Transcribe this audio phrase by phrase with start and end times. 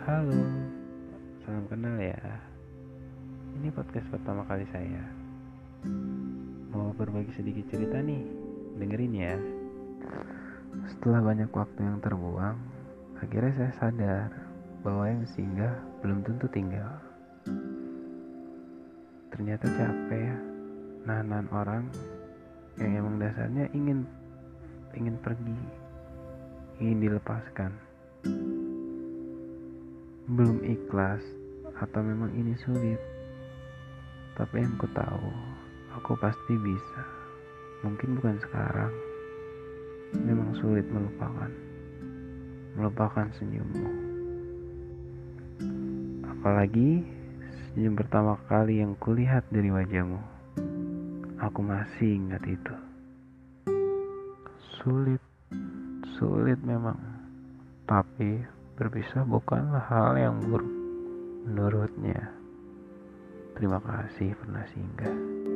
[0.00, 0.32] Halo,
[1.44, 2.16] salam kenal ya.
[3.60, 5.04] Ini podcast pertama kali saya.
[6.72, 8.24] Mau berbagi sedikit cerita nih,
[8.80, 9.36] dengerin ya.
[10.88, 12.56] Setelah banyak waktu yang terbuang,
[13.20, 14.32] akhirnya saya sadar
[14.80, 16.96] bahwa yang singgah belum tentu tinggal.
[19.36, 20.36] Ternyata capek ya,
[21.04, 21.84] nahan orang
[22.80, 24.08] yang emang dasarnya ingin
[24.96, 25.60] ingin pergi,
[26.80, 27.90] ingin dilepaskan
[30.30, 31.22] belum ikhlas
[31.82, 33.02] atau memang ini sulit.
[34.38, 35.26] Tapi yang ku tahu
[35.98, 37.02] aku pasti bisa.
[37.82, 38.94] Mungkin bukan sekarang.
[40.14, 41.50] Memang sulit melupakan.
[42.78, 43.90] Melupakan senyummu.
[46.38, 47.02] Apalagi
[47.74, 50.20] senyum pertama kali yang kulihat dari wajahmu.
[51.42, 52.74] Aku masih ingat itu.
[54.78, 55.22] Sulit.
[56.14, 56.96] Sulit memang.
[57.90, 60.72] Tapi Berpisah bukanlah hal yang buruk
[61.44, 62.32] menurutnya.
[63.52, 65.49] Terima kasih pernah singgah.